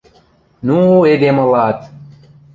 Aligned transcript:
Ну, 0.67 0.77
эдем 1.11 1.37
ылат!.. 1.43 1.79